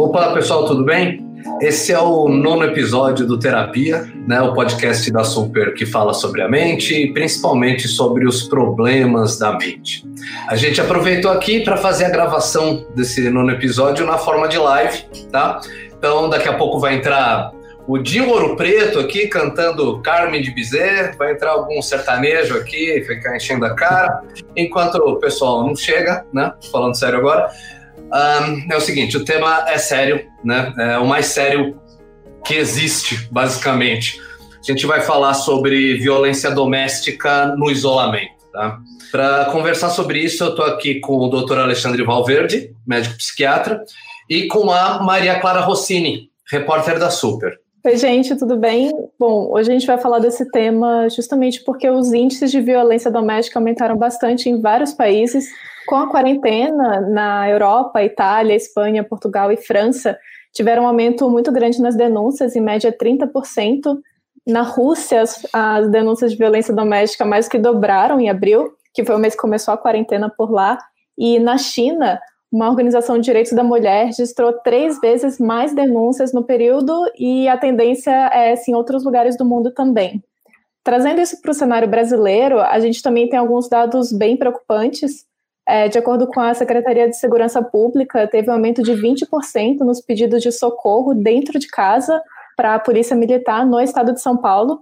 [0.00, 1.22] Opa, pessoal, tudo bem?
[1.60, 6.40] Esse é o nono episódio do Terapia, né, o podcast da Super que fala sobre
[6.40, 10.02] a mente e principalmente sobre os problemas da mente.
[10.48, 15.04] A gente aproveitou aqui para fazer a gravação desse nono episódio na forma de live,
[15.30, 15.60] tá?
[15.94, 17.52] Então, daqui a pouco vai entrar
[17.86, 23.36] o Dinho Ouro Preto aqui cantando Carmen de Bizet, vai entrar algum sertanejo aqui, ficar
[23.36, 24.22] enchendo a cara,
[24.56, 26.54] enquanto o pessoal não chega, né?
[26.72, 27.50] Falando sério agora.
[28.12, 30.72] Um, é o seguinte, o tema é sério, né?
[30.78, 31.80] É o mais sério
[32.44, 34.20] que existe, basicamente.
[34.58, 38.78] A gente vai falar sobre violência doméstica no isolamento, tá?
[39.10, 41.58] Para conversar sobre isso, eu estou aqui com o Dr.
[41.58, 43.82] Alexandre Valverde, médico psiquiatra,
[44.28, 47.58] e com a Maria Clara Rossini, repórter da Super.
[47.82, 48.92] Oi, gente, tudo bem?
[49.18, 53.58] Bom, hoje a gente vai falar desse tema justamente porque os índices de violência doméstica
[53.58, 55.48] aumentaram bastante em vários países.
[55.86, 60.18] Com a quarentena, na Europa, Itália, Espanha, Portugal e França,
[60.52, 63.98] tiveram um aumento muito grande nas denúncias, em média 30%.
[64.46, 69.16] Na Rússia, as, as denúncias de violência doméstica mais que dobraram em abril, que foi
[69.16, 70.76] o mês que começou a quarentena por lá.
[71.16, 72.20] E na China,
[72.52, 77.56] uma organização de direitos da mulher registrou três vezes mais denúncias no período e a
[77.56, 80.22] tendência é essa em outros lugares do mundo também.
[80.82, 85.24] Trazendo isso para o cenário brasileiro, a gente também tem alguns dados bem preocupantes.
[85.68, 90.00] É, de acordo com a Secretaria de Segurança Pública, teve um aumento de 20% nos
[90.00, 92.20] pedidos de socorro dentro de casa
[92.56, 94.80] para a Polícia Militar no estado de São Paulo.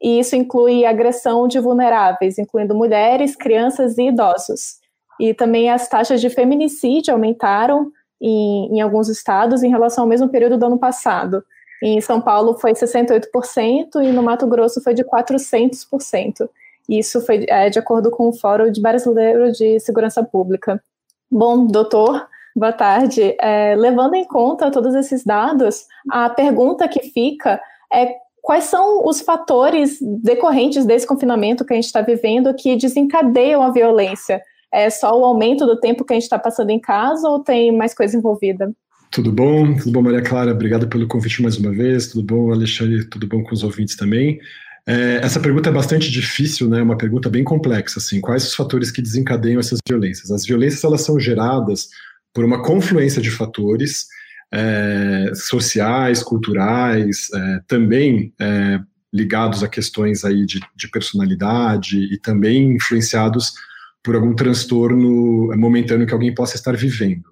[0.00, 4.79] E isso inclui agressão de vulneráveis, incluindo mulheres, crianças e idosos.
[5.20, 10.30] E também as taxas de feminicídio aumentaram em, em alguns estados em relação ao mesmo
[10.30, 11.44] período do ano passado.
[11.82, 16.48] Em São Paulo foi 68% e no Mato Grosso foi de 400%.
[16.88, 20.82] Isso foi é, de acordo com o Fórum de Brasileiro de Segurança Pública.
[21.30, 22.26] Bom, doutor,
[22.56, 23.36] boa tarde.
[23.40, 27.60] É, levando em conta todos esses dados, a pergunta que fica
[27.92, 33.62] é quais são os fatores decorrentes desse confinamento que a gente está vivendo que desencadeiam
[33.62, 34.42] a violência?
[34.72, 37.76] É só o aumento do tempo que a gente está passando em casa ou tem
[37.76, 38.72] mais coisa envolvida?
[39.10, 39.74] Tudo bom?
[39.74, 40.52] Tudo bom, Maria Clara?
[40.52, 42.08] Obrigado pelo convite mais uma vez.
[42.08, 43.04] Tudo bom, Alexandre?
[43.04, 44.38] Tudo bom com os ouvintes também?
[44.86, 46.80] É, essa pergunta é bastante difícil, né?
[46.80, 48.20] Uma pergunta bem complexa, assim.
[48.20, 50.30] Quais os fatores que desencadeiam essas violências?
[50.30, 51.88] As violências, elas são geradas
[52.32, 54.06] por uma confluência de fatores
[54.52, 58.80] é, sociais, culturais, é, também é,
[59.12, 63.54] ligados a questões aí de, de personalidade e também influenciados
[64.02, 67.24] por algum transtorno momentâneo que alguém possa estar vivendo.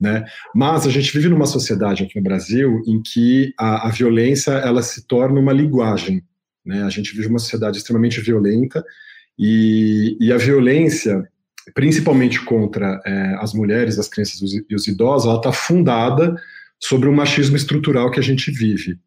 [0.00, 0.24] Né?
[0.54, 4.82] Mas a gente vive numa sociedade aqui no Brasil em que a, a violência ela
[4.82, 6.22] se torna uma linguagem.
[6.64, 6.82] Né?
[6.82, 8.84] A gente vive uma sociedade extremamente violenta
[9.38, 11.22] e, e a violência,
[11.74, 16.34] principalmente contra é, as mulheres, as crianças e os idosos, ela está fundada
[16.80, 18.98] sobre o machismo estrutural que a gente vive.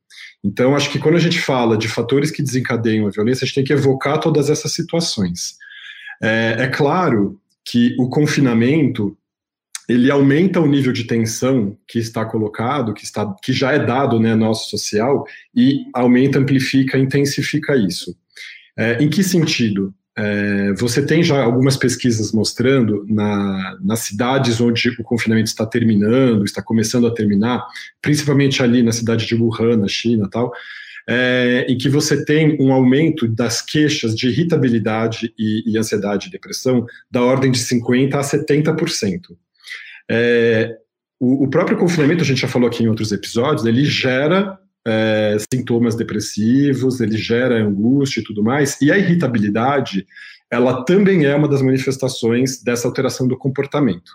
[0.43, 3.55] Então, acho que quando a gente fala de fatores que desencadeiam a violência, a gente
[3.55, 5.55] tem que evocar todas essas situações.
[6.21, 9.17] É, é claro que o confinamento
[9.87, 14.19] ele aumenta o nível de tensão que está colocado, que, está, que já é dado
[14.19, 15.25] né, nosso social,
[15.55, 18.15] e aumenta, amplifica, intensifica isso.
[18.77, 19.93] É, em que sentido?
[20.17, 26.45] É, você tem já algumas pesquisas mostrando na, nas cidades onde o confinamento está terminando,
[26.45, 27.65] está começando a terminar,
[28.01, 30.51] principalmente ali na cidade de Wuhan, na China, tal,
[31.07, 36.31] é, em que você tem um aumento das queixas de irritabilidade e, e ansiedade e
[36.31, 39.35] depressão da ordem de 50% a 70%.
[40.09, 40.77] É,
[41.19, 45.37] o, o, próprio confinamento, a gente já falou aqui em outros episódios, ele gera é,
[45.53, 50.05] sintomas depressivos, ele gera angústia e tudo mais, e a irritabilidade,
[50.51, 54.11] ela também é uma das manifestações dessa alteração do comportamento.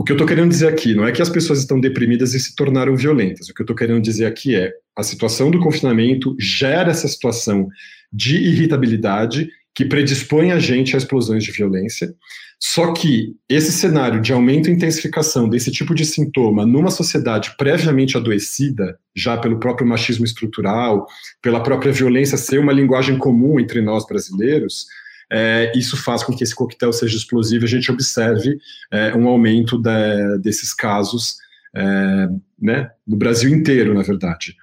[0.00, 2.40] O que eu estou querendo dizer aqui não é que as pessoas estão deprimidas e
[2.40, 3.50] se tornaram violentas.
[3.50, 7.68] O que eu estou querendo dizer aqui é a situação do confinamento gera essa situação
[8.10, 12.14] de irritabilidade que predispõe a gente a explosões de violência.
[12.58, 18.16] Só que esse cenário de aumento e intensificação desse tipo de sintoma numa sociedade previamente
[18.16, 21.06] adoecida, já pelo próprio machismo estrutural,
[21.42, 24.86] pela própria violência ser uma linguagem comum entre nós brasileiros,
[25.30, 28.58] é, isso faz com que esse coquetel seja explosivo e a gente observe
[28.90, 31.36] é, um aumento de, desses casos
[31.74, 32.28] é,
[32.60, 34.56] né, no Brasil inteiro, na verdade.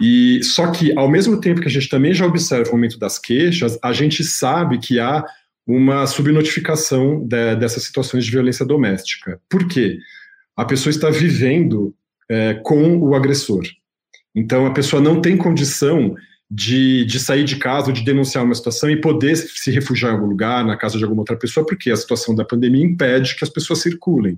[0.00, 3.18] E só que, ao mesmo tempo que a gente também já observa o aumento das
[3.18, 5.24] queixas, a gente sabe que há
[5.66, 9.40] uma subnotificação de, dessas situações de violência doméstica.
[9.48, 9.98] Por quê?
[10.56, 11.94] A pessoa está vivendo
[12.28, 13.62] é, com o agressor.
[14.34, 16.14] Então, a pessoa não tem condição
[16.50, 20.26] de, de sair de casa, de denunciar uma situação e poder se refugiar em algum
[20.26, 23.50] lugar, na casa de alguma outra pessoa, porque a situação da pandemia impede que as
[23.50, 24.36] pessoas circulem.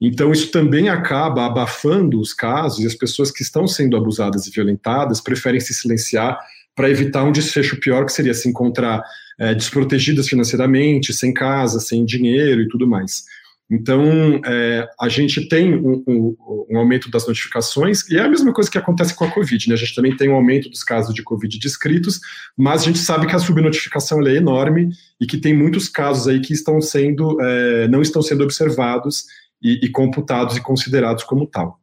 [0.00, 4.50] Então, isso também acaba abafando os casos e as pessoas que estão sendo abusadas e
[4.50, 6.38] violentadas preferem se silenciar
[6.74, 9.02] para evitar um desfecho pior, que seria se encontrar
[9.38, 13.24] é, desprotegidas financeiramente, sem casa, sem dinheiro e tudo mais.
[13.70, 16.36] Então, é, a gente tem um, um,
[16.70, 19.74] um, aumento das notificações, e é a mesma coisa que acontece com a Covid, né?
[19.74, 22.20] A gente também tem um aumento dos casos de Covid descritos,
[22.56, 24.90] mas a gente sabe que a subnotificação é enorme
[25.20, 29.24] e que tem muitos casos aí que estão sendo, é, não estão sendo observados
[29.62, 31.80] e, e computados e considerados como tal.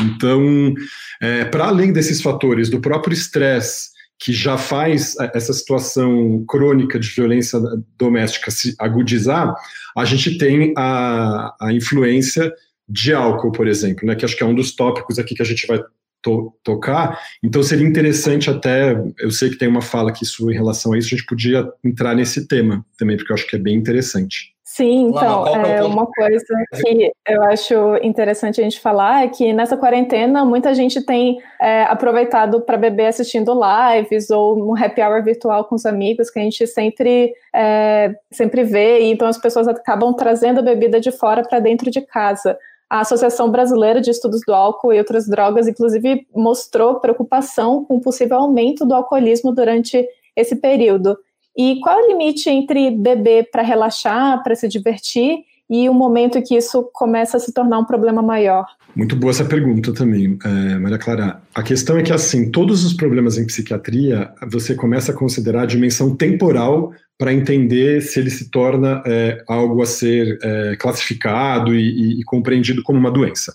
[0.00, 0.74] Então,
[1.20, 7.08] é, para além desses fatores, do próprio estresse, que já faz essa situação crônica de
[7.08, 7.58] violência
[7.98, 9.54] doméstica se agudizar,
[9.96, 12.52] a gente tem a, a influência
[12.88, 15.46] de álcool, por exemplo, né, que acho que é um dos tópicos aqui que a
[15.46, 15.80] gente vai
[16.24, 17.20] to tocar.
[17.42, 20.98] Então seria interessante até, eu sei que tem uma fala aqui sua em relação a
[20.98, 24.54] isso, a gente podia entrar nesse tema também, porque eu acho que é bem interessante.
[24.66, 26.44] Sim, então, é, é uma coisa
[26.82, 31.84] que eu acho interessante a gente falar é que nessa quarentena muita gente tem é,
[31.84, 36.42] aproveitado para beber assistindo lives ou um happy hour virtual com os amigos que a
[36.42, 41.44] gente sempre, é, sempre vê, e então as pessoas acabam trazendo a bebida de fora
[41.44, 42.58] para dentro de casa.
[42.94, 48.00] A Associação Brasileira de Estudos do Álcool e Outras Drogas, inclusive, mostrou preocupação com o
[48.00, 50.06] possível aumento do alcoolismo durante
[50.36, 51.18] esse período.
[51.58, 55.38] E qual é o limite entre beber para relaxar, para se divertir,
[55.68, 58.64] e o momento que isso começa a se tornar um problema maior?
[58.94, 61.42] Muito boa essa pergunta também, é, Maria Clara.
[61.52, 65.66] A questão é que, assim, todos os problemas em psiquiatria, você começa a considerar a
[65.66, 71.80] dimensão temporal para entender se ele se torna é, algo a ser é, classificado e,
[71.80, 73.52] e, e compreendido como uma doença.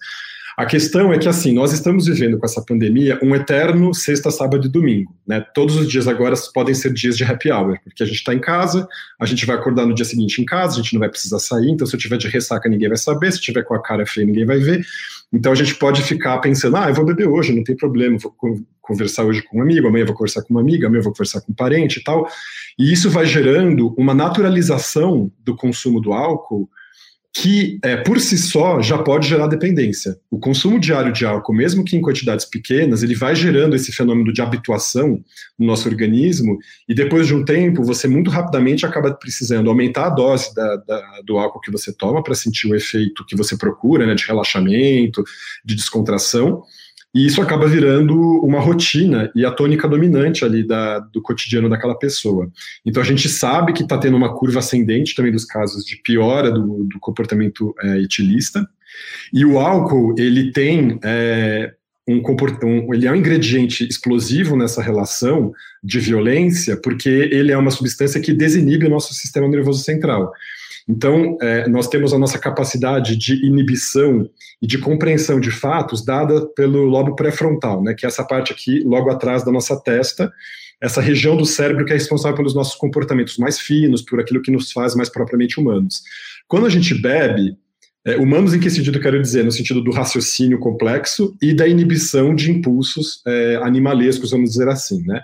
[0.60, 4.68] A questão é que, assim, nós estamos vivendo com essa pandemia um eterno sexta, sábado
[4.68, 5.16] e domingo.
[5.26, 5.40] Né?
[5.54, 8.42] Todos os dias agora podem ser dias de happy hour, porque a gente está em
[8.42, 8.86] casa,
[9.18, 11.72] a gente vai acordar no dia seguinte em casa, a gente não vai precisar sair,
[11.72, 14.28] então se eu tiver de ressaca ninguém vai saber, se tiver com a cara feia
[14.28, 14.86] ninguém vai ver.
[15.32, 18.36] Então a gente pode ficar pensando, ah, eu vou beber hoje, não tem problema, vou
[18.90, 21.52] conversar hoje com um amigo, amanhã vou conversar com uma amiga, amanhã vou conversar com
[21.52, 22.28] um parente e tal.
[22.78, 26.68] E isso vai gerando uma naturalização do consumo do álcool
[27.32, 30.18] que é, por si só já pode gerar dependência.
[30.32, 34.34] O consumo diário de álcool, mesmo que em quantidades pequenas, ele vai gerando esse fenômeno
[34.34, 35.24] de habituação
[35.58, 36.58] no nosso organismo,
[36.88, 41.22] e depois de um tempo, você muito rapidamente acaba precisando aumentar a dose da, da,
[41.24, 45.24] do álcool que você toma para sentir o efeito que você procura, né, de relaxamento,
[45.64, 46.64] de descontração.
[47.14, 51.98] E isso acaba virando uma rotina e a tônica dominante ali da, do cotidiano daquela
[51.98, 52.52] pessoa.
[52.86, 56.52] Então a gente sabe que está tendo uma curva ascendente também dos casos de piora
[56.52, 58.68] do, do comportamento é, etilista.
[59.34, 61.74] E o álcool, ele tem é,
[62.08, 62.22] um,
[62.64, 65.52] um, ele é um ingrediente explosivo nessa relação
[65.84, 70.32] de violência, porque ele é uma substância que desinibe o nosso sistema nervoso central.
[70.90, 74.28] Então, é, nós temos a nossa capacidade de inibição
[74.60, 78.80] e de compreensão de fatos dada pelo lobo pré-frontal, né, que é essa parte aqui,
[78.84, 80.32] logo atrás da nossa testa,
[80.82, 84.50] essa região do cérebro que é responsável pelos nossos comportamentos mais finos, por aquilo que
[84.50, 86.02] nos faz mais propriamente humanos.
[86.48, 87.56] Quando a gente bebe,
[88.04, 89.44] é, humanos em que sentido quero dizer?
[89.44, 95.06] No sentido do raciocínio complexo e da inibição de impulsos é, animalescos, vamos dizer assim,
[95.06, 95.22] né?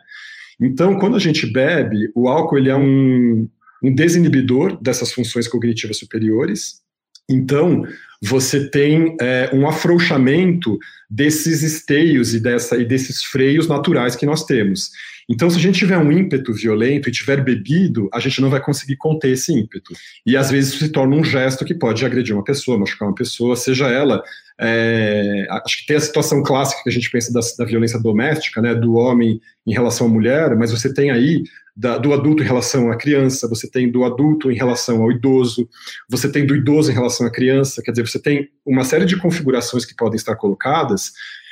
[0.62, 3.50] Então, quando a gente bebe, o álcool ele é um,
[3.84, 6.82] um desinibidor dessas funções cognitivas superiores.
[7.30, 7.84] Então,
[8.26, 10.80] você tem é, um afrouxamento
[11.10, 14.90] desses esteios e, dessa, e desses freios naturais que nós temos.
[15.28, 18.62] Então, se a gente tiver um ímpeto violento e tiver bebido, a gente não vai
[18.62, 19.94] conseguir conter esse ímpeto.
[20.26, 23.16] E às vezes isso se torna um gesto que pode agredir uma pessoa, machucar uma
[23.16, 24.24] pessoa, seja ela.
[24.60, 28.62] É, acho que tem a situação clássica que a gente pensa da, da violência doméstica,
[28.62, 31.44] né, do homem em relação à mulher, mas você tem aí
[31.76, 35.68] da, do adulto em relação à criança, você tem do adulto em relação ao idoso,
[36.10, 39.18] você tem do idoso em relação à criança, quer dizer, você tem uma série de
[39.18, 41.12] configurações que podem estar colocadas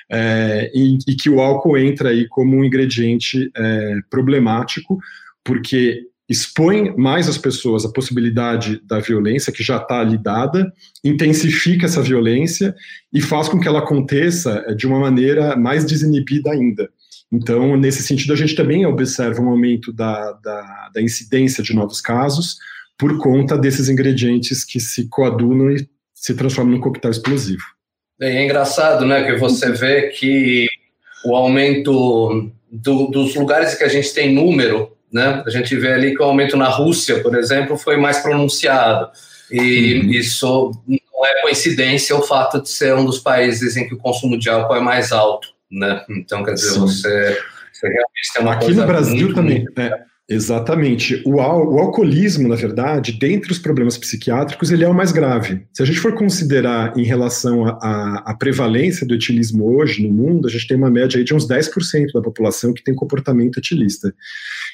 [0.10, 4.98] é, e, e, que o álcool entra aí como um ingrediente é, problemático,
[5.43, 10.72] porque expõe mais as pessoas à possibilidade da violência que já está ali dada,
[11.03, 12.74] intensifica essa violência
[13.12, 16.89] e faz com que ela aconteça é, de uma maneira mais desinibida ainda.
[17.32, 22.00] Então, nesse sentido, a gente também observa um aumento da, da, da incidência de novos
[22.00, 22.58] casos
[22.98, 25.88] por conta desses ingredientes que se coadunam e
[26.24, 27.63] se transformam num coquetel explosivo.
[28.22, 30.68] É engraçado, né, que você vê que
[31.25, 36.15] o aumento do, dos lugares que a gente tem número, né, a gente vê ali
[36.15, 39.10] que o aumento na Rússia, por exemplo, foi mais pronunciado.
[39.51, 40.12] E uhum.
[40.12, 44.38] isso não é coincidência o fato de ser um dos países em que o consumo
[44.38, 46.06] de álcool é mais alto né?
[46.10, 47.38] Então, quer dizer, você,
[47.72, 51.22] você, realmente tem uma Aqui no Brasil também, é, Exatamente.
[51.25, 55.65] O, o, alcoolismo, na verdade, dentre os problemas psiquiátricos, ele é o mais grave.
[55.74, 60.51] Se a gente for considerar em relação à prevalência do etilismo hoje no mundo, a
[60.51, 64.13] gente tem uma média aí de uns 10% da população que tem comportamento etilista.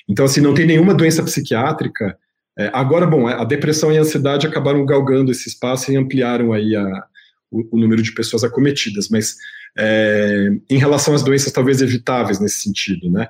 [0.07, 2.15] Então, assim, não tem nenhuma doença psiquiátrica.
[2.57, 6.75] É, agora, bom, a depressão e a ansiedade acabaram galgando esse espaço e ampliaram aí
[6.75, 7.03] a,
[7.49, 9.35] o, o número de pessoas acometidas, mas
[9.77, 13.27] é, em relação às doenças talvez evitáveis nesse sentido, né?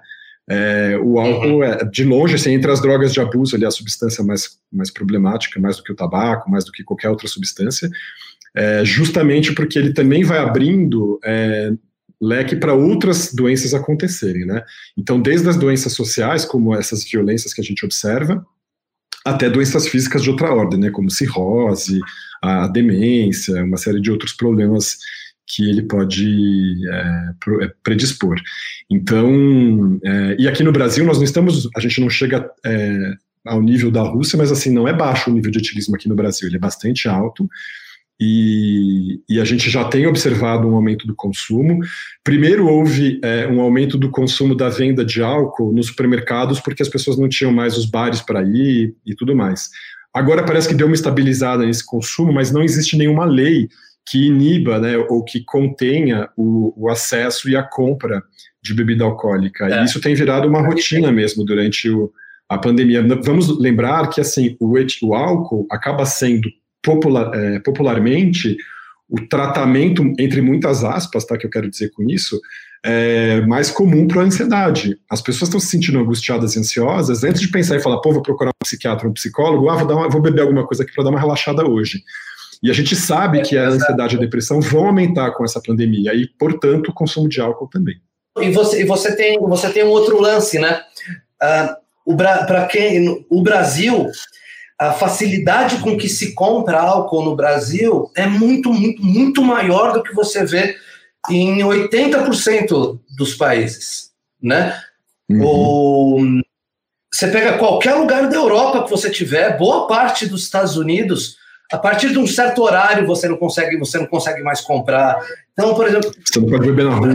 [0.49, 1.63] É, o álcool uhum.
[1.63, 5.59] é, de longe, assim, entre as drogas de abuso, ali, a substância mais, mais problemática,
[5.59, 7.87] mais do que o tabaco, mais do que qualquer outra substância,
[8.55, 11.71] é, justamente porque ele também vai abrindo é,
[12.19, 14.63] leque para outras doenças acontecerem, né?
[14.97, 18.43] Então, desde as doenças sociais, como essas violências que a gente observa,
[19.23, 20.89] até doenças físicas de outra ordem, né?
[20.89, 21.99] Como cirrose,
[22.41, 24.97] a demência, uma série de outros problemas
[25.49, 28.35] que ele pode é, é, predispor.
[28.89, 33.13] Então, é, e aqui no Brasil nós não estamos, a gente não chega é,
[33.45, 36.15] ao nível da Rússia, mas assim, não é baixo o nível de etilismo aqui no
[36.15, 37.49] Brasil, ele é bastante alto,
[38.21, 41.79] e, e, a gente já tem observado um aumento do consumo.
[42.21, 46.89] Primeiro houve é, um aumento do consumo da venda de álcool nos supermercados, porque as
[46.89, 49.69] pessoas não tinham mais os bares para ir e tudo mais.
[50.13, 53.69] Agora parece que deu uma estabilizada nesse consumo, mas não existe nenhuma lei
[54.09, 58.23] que iniba, né, ou que contenha o, o acesso e a compra
[58.61, 59.67] de bebida alcoólica.
[59.67, 59.81] É.
[59.81, 62.11] E isso tem virado uma rotina mesmo durante o,
[62.47, 63.05] a pandemia.
[63.23, 64.73] Vamos lembrar que assim o,
[65.03, 66.49] o álcool acaba sendo
[66.81, 68.57] popular, é, popularmente
[69.07, 72.39] o tratamento, entre muitas aspas, tá, que eu quero dizer com isso,
[72.83, 74.97] é mais comum para a ansiedade.
[75.09, 78.21] As pessoas estão se sentindo angustiadas e ansiosas, antes de pensar e falar, pô, vou
[78.21, 81.03] procurar um psiquiatra, um psicólogo, ah, vou, dar uma, vou beber alguma coisa aqui para
[81.03, 82.03] dar uma relaxada hoje.
[82.61, 86.13] E a gente sabe que a ansiedade e a depressão vão aumentar com essa pandemia
[86.13, 87.95] e, portanto, o consumo de álcool também.
[88.37, 90.81] E você, e você, tem, você tem um outro lance, né?
[91.41, 94.09] Uh, para quem o Brasil,
[94.77, 100.03] a facilidade com que se compra álcool no Brasil é muito, muito, muito maior do
[100.03, 100.75] que você vê
[101.29, 104.11] em 80% dos países,
[104.41, 104.79] né?
[105.29, 105.43] Uhum.
[105.43, 106.41] O,
[107.13, 111.38] você pega qualquer lugar da Europa que você tiver, boa parte dos Estados Unidos,
[111.71, 115.19] a partir de um certo horário você não consegue, você não consegue mais comprar.
[115.53, 116.11] Então, por exemplo.
[116.25, 117.09] Você não pode beber na rua.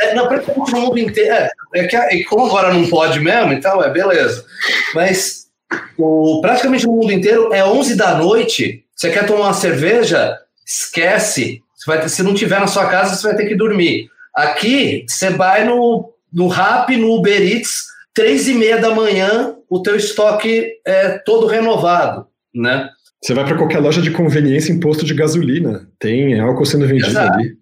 [0.00, 1.34] É, não, praticamente no mundo inteiro.
[1.34, 4.44] É, é que é, como agora não pode mesmo, então é beleza.
[4.94, 5.46] Mas
[5.98, 8.84] o, praticamente no mundo inteiro é 11 da noite.
[8.96, 10.38] Você quer tomar uma cerveja?
[10.66, 11.62] Esquece.
[11.76, 14.08] Você vai, se não tiver na sua casa, você vai ter que dormir.
[14.34, 19.82] Aqui, você vai no, no Rap, no Uber Eats, três e meia da manhã, o
[19.82, 22.88] teu estoque é todo renovado, né?
[23.22, 27.10] Você vai para qualquer loja de conveniência em posto de gasolina, tem álcool sendo vendido
[27.10, 27.34] Exato.
[27.34, 27.56] ali.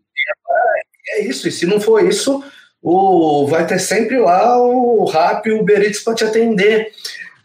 [1.11, 2.43] É, é, isso, e se não for isso,
[2.81, 6.89] o, vai ter sempre lá o Rap e o Uber Eats para te atender.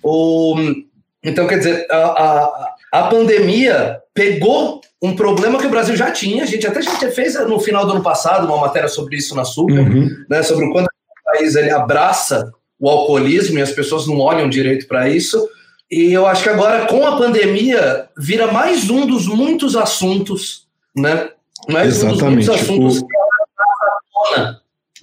[0.03, 0.55] O,
[1.23, 6.43] então, quer dizer, a, a, a pandemia pegou um problema que o Brasil já tinha,
[6.43, 9.43] a gente até já fez no final do ano passado uma matéria sobre isso na
[9.43, 10.09] Super, uhum.
[10.29, 14.49] né, sobre o quanto o país ele abraça o alcoolismo e as pessoas não olham
[14.49, 15.49] direito para isso,
[15.93, 21.29] e eu acho que agora, com a pandemia, vira mais um dos muitos assuntos, né?
[21.69, 22.13] Mais Exatamente.
[22.13, 23.07] um dos muitos assuntos o...
[23.07, 23.13] que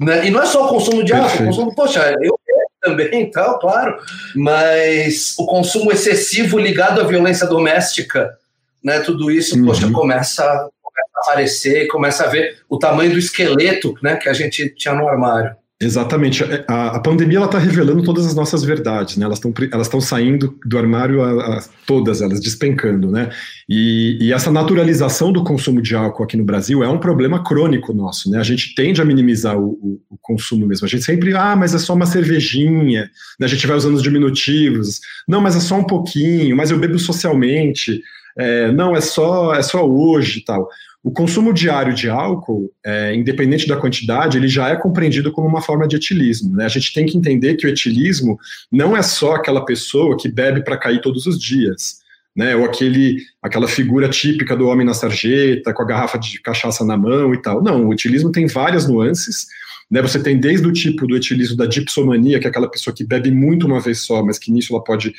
[0.01, 0.27] né?
[0.27, 2.39] E não é só o consumo de álcool, o consumo, poxa, eu
[2.81, 3.99] também, claro,
[4.35, 8.37] mas o consumo excessivo ligado à violência doméstica,
[8.83, 9.01] né?
[9.01, 9.67] Tudo isso, uhum.
[9.67, 10.43] poxa, começa,
[10.83, 14.17] começa a aparecer, começa a ver o tamanho do esqueleto, né?
[14.17, 15.55] Que a gente tinha no armário.
[15.83, 16.45] Exatamente.
[16.45, 19.25] É, a, a pandemia está revelando todas as nossas verdades, né?
[19.25, 23.31] Elas estão elas saindo do armário, a, a, todas elas, despencando, né?
[23.67, 27.95] E, e, essa naturalização do consumo de álcool aqui no Brasil é um problema crônico
[27.95, 28.39] nosso, né?
[28.39, 30.85] A gente tende a minimizar o, o, o consumo mesmo.
[30.87, 33.47] A gente sempre, ah, mas é só uma cervejinha, né?
[33.47, 35.01] a gente vai usando os diminutivos.
[35.27, 38.03] Não, mas é só um pouquinho, mas eu bebo socialmente.
[38.37, 40.69] É, não, é só, é só hoje e tal.
[41.03, 45.63] O consumo diário de álcool, é, independente da quantidade, ele já é compreendido como uma
[45.63, 46.55] forma de etilismo.
[46.55, 46.67] Né?
[46.67, 48.39] A gente tem que entender que o etilismo
[48.71, 52.00] não é só aquela pessoa que bebe para cair todos os dias.
[52.37, 56.85] Né, ou aquele, aquela figura típica do homem na sarjeta, com a garrafa de cachaça
[56.85, 57.61] na mão e tal.
[57.61, 59.47] Não, o etilismo tem várias nuances.
[59.91, 63.05] Né, você tem desde o tipo do etilismo da dipsomania, que é aquela pessoa que
[63.05, 65.13] bebe muito uma vez só, mas que nisso ela pode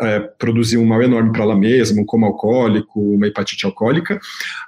[0.00, 4.18] é, produzir um mal enorme para ela mesma, um coma alcoólico, uma hepatite alcoólica,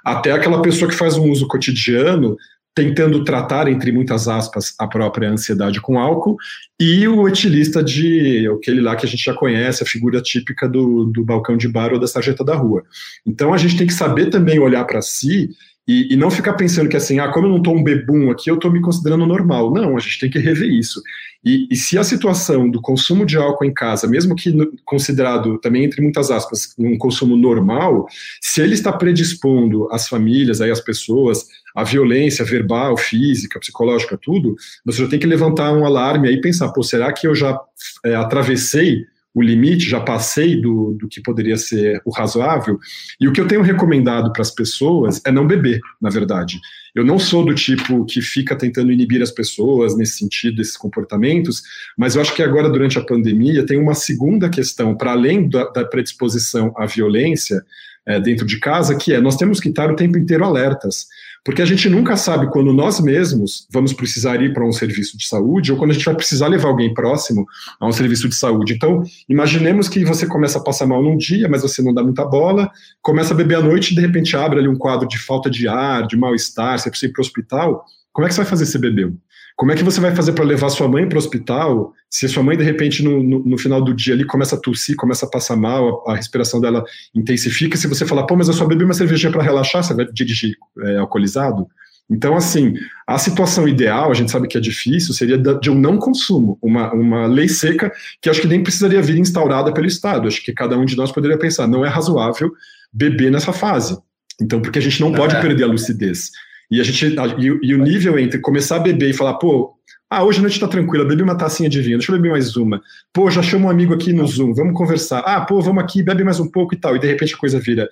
[0.03, 2.37] até aquela pessoa que faz um uso cotidiano
[2.75, 6.37] tentando tratar, entre muitas aspas, a própria ansiedade com álcool,
[6.79, 11.05] e o etilista de aquele lá que a gente já conhece, a figura típica do,
[11.05, 12.83] do balcão de bar ou da sarjeta da rua.
[13.25, 15.49] Então a gente tem que saber também olhar para si
[15.89, 18.51] e, e, não ficar pensando que assim, ah, como eu não estou um bebum aqui,
[18.51, 19.73] eu estou me considerando normal.
[19.73, 21.01] Não, a gente tem que rever isso.
[21.43, 24.53] E, e, se a situação do consumo de álcool em casa, mesmo que
[24.83, 28.07] considerado também entre muitas aspas um consumo normal,
[28.41, 34.55] se ele está predispondo as famílias, aí as pessoas, a violência verbal, física, psicológica, tudo,
[34.85, 37.57] você já tem que levantar um alarme aí e pensar, pô, será que eu já
[38.05, 42.79] é, atravessei o limite, já passei do, do que poderia ser o razoável.
[43.19, 46.59] E o que eu tenho recomendado para as pessoas é não beber, na verdade.
[46.95, 51.61] Eu não sou do tipo que fica tentando inibir as pessoas nesse sentido, esses comportamentos,
[51.97, 55.69] mas eu acho que agora, durante a pandemia, tem uma segunda questão, para além da,
[55.69, 57.63] da predisposição à violência
[58.05, 61.05] é, dentro de casa, que é nós temos que estar o tempo inteiro alertas.
[61.43, 65.25] Porque a gente nunca sabe quando nós mesmos vamos precisar ir para um serviço de
[65.25, 67.45] saúde ou quando a gente vai precisar levar alguém próximo
[67.79, 68.73] a um serviço de saúde.
[68.73, 72.25] Então, imaginemos que você começa a passar mal num dia, mas você não dá muita
[72.25, 72.69] bola,
[73.01, 75.67] começa a beber à noite e de repente abre ali um quadro de falta de
[75.67, 77.85] ar, de mal-estar, você precisa ir para o hospital.
[78.11, 79.15] Como é que você vai fazer se bebeu?
[79.59, 82.41] Como é que você vai fazer para levar sua mãe para o hospital se sua
[82.41, 85.29] mãe, de repente, no, no, no, final do dia ali começa a tossir, começa a
[85.29, 86.81] passar mal, a, a, respiração dela
[87.13, 87.75] intensifica?
[87.75, 90.55] Se você falar, pô, mas eu só bebi uma cervejinha para relaxar, você vai dirigir
[90.85, 91.67] é, alcoolizado?
[92.09, 92.73] Então, assim,
[93.05, 96.93] a situação ideal, a gente sabe que é difícil, seria de um não consumo, uma,
[96.93, 100.29] uma lei seca que acho que nem precisaria vir instaurada pelo Estado.
[100.29, 102.49] Acho que cada um de nós poderia pensar, não é razoável
[102.93, 103.97] beber nessa fase.
[104.41, 105.41] Então, porque a gente não pode é.
[105.41, 106.31] perder a lucidez.
[106.69, 109.75] E a gente e, e, o nível entre começar a beber e falar, pô,
[110.09, 112.55] ah, hoje a noite tá tranquila, bebi uma tacinha de vinho, deixa eu beber mais
[112.55, 112.81] uma.
[113.13, 115.19] Pô, já chamo um amigo aqui no Zoom, vamos conversar.
[115.19, 116.95] Ah, pô, vamos aqui, bebe mais um pouco e tal.
[116.95, 117.87] E de repente a coisa vira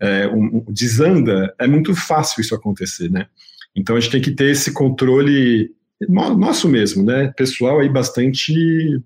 [0.00, 3.26] é, um, um, desanda, é muito fácil isso acontecer, né?
[3.74, 5.70] Então a gente tem que ter esse controle
[6.08, 7.32] nosso mesmo, né?
[7.36, 8.52] Pessoal aí bastante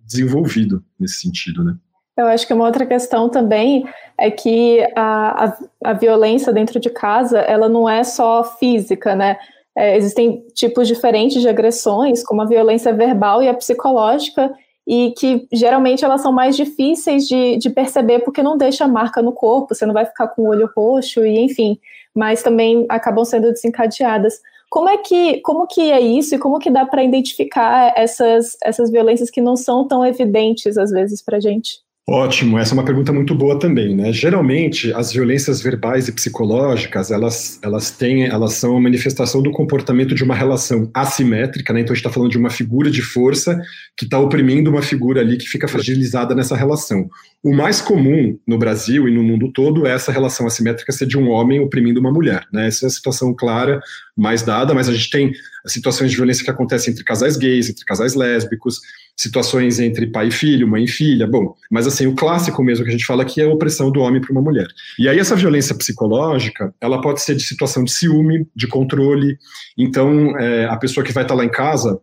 [0.05, 1.77] desenvolvido nesse sentido, né?
[2.17, 3.85] Eu acho que uma outra questão também
[4.19, 9.37] é que a, a, a violência dentro de casa, ela não é só física, né?
[9.77, 14.51] É, existem tipos diferentes de agressões, como a violência verbal e a psicológica,
[14.87, 19.33] e que geralmente elas são mais difíceis de, de perceber porque não deixa marca no
[19.33, 21.79] corpo, você não vai ficar com o olho roxo, e enfim,
[22.15, 24.41] mas também acabam sendo desencadeadas.
[24.71, 28.91] Como é que, como que é isso e como que dá para identificar essas, essas
[28.91, 31.86] violências que não são tão evidentes às vezes para gente?
[32.09, 34.13] Ótimo, essa é uma pergunta muito boa também, né?
[34.13, 40.15] Geralmente, as violências verbais e psicológicas, elas, elas têm, elas são a manifestação do comportamento
[40.15, 41.81] de uma relação assimétrica, né?
[41.81, 43.61] Então a gente está falando de uma figura de força
[43.97, 47.11] que está oprimindo uma figura ali que fica fragilizada nessa relação.
[47.43, 51.19] O mais comum no Brasil e no mundo todo é essa relação assimétrica ser de
[51.19, 52.69] um homem oprimindo uma mulher, né?
[52.69, 53.81] Essa é a situação clara,
[54.17, 55.33] mais dada, mas a gente tem
[55.67, 58.81] situações de violência que acontecem entre casais gays, entre casais lésbicos,
[59.17, 62.91] situações entre pai e filho, mãe e filha, bom, mas assim, o clássico mesmo que
[62.91, 64.67] a gente fala aqui é a opressão do homem para uma mulher.
[64.99, 69.39] E aí essa violência psicológica, ela pode ser de situação de ciúme, de controle,
[69.77, 71.99] então é, a pessoa que vai estar lá em casa,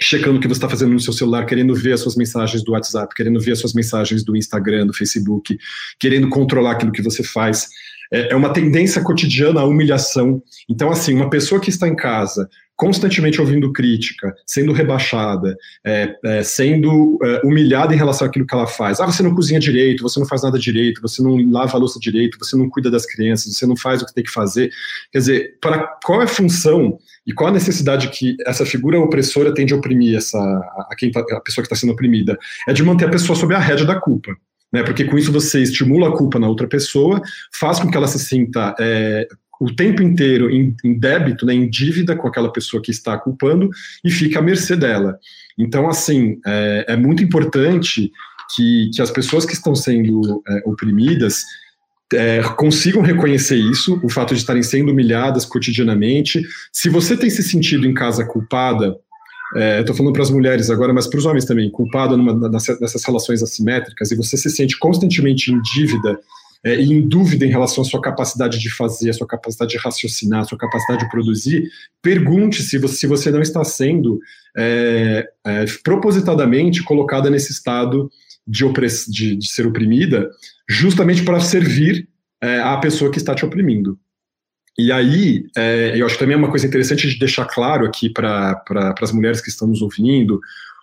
[0.00, 2.72] checando o que você está fazendo no seu celular, querendo ver as suas mensagens do
[2.72, 5.58] WhatsApp, querendo ver as suas mensagens do Instagram, do Facebook,
[5.98, 7.68] querendo controlar aquilo que você faz.
[8.12, 10.40] É, é uma tendência cotidiana à humilhação.
[10.68, 16.42] Então, assim, uma pessoa que está em casa constantemente ouvindo crítica, sendo rebaixada, é, é,
[16.44, 19.00] sendo é, humilhada em relação àquilo que ela faz.
[19.00, 21.98] Ah, você não cozinha direito, você não faz nada direito, você não lava a louça
[21.98, 24.70] direito, você não cuida das crianças, você não faz o que tem que fazer.
[25.10, 29.52] Quer dizer, para qual é a função e qual a necessidade que essa figura opressora
[29.52, 32.38] tem de oprimir essa, a, quem tá, a pessoa que está sendo oprimida?
[32.68, 34.36] É de manter a pessoa sob a rédea da culpa.
[34.70, 37.22] Né, porque com isso você estimula a culpa na outra pessoa,
[37.58, 39.26] faz com que ela se sinta é,
[39.60, 43.68] o tempo inteiro em, em, débito, né, em dívida com aquela pessoa que está culpando
[44.04, 45.18] e fica à mercê dela.
[45.58, 48.12] Então, assim, é, é muito importante
[48.54, 51.44] que, que as pessoas que estão sendo é, oprimidas
[52.12, 56.42] é, consigam reconhecer isso, o fato de estarem sendo humilhadas cotidianamente.
[56.72, 58.96] Se você tem se sentido em casa culpada,
[59.56, 63.04] é, estou falando para as mulheres agora, mas para os homens também, culpada numa, nessas
[63.04, 66.18] relações assimétricas, e você se sente constantemente em dívida
[66.64, 69.78] é, e em dúvida em relação à sua capacidade de fazer, à sua capacidade de
[69.78, 71.70] raciocinar, à sua capacidade de produzir,
[72.02, 74.18] pergunte se você, se você não está sendo
[74.56, 78.10] é, é, propositadamente colocada nesse estado
[78.46, 80.28] de, opress, de, de ser oprimida,
[80.68, 82.08] justamente para servir
[82.42, 83.98] é, à pessoa que está te oprimindo.
[84.78, 88.08] E aí, é, eu acho que também é uma coisa interessante de deixar claro aqui
[88.08, 90.40] para pra, as mulheres que estão nos ouvindo,